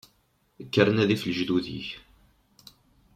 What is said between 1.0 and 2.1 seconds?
ɣef lejdud-ik.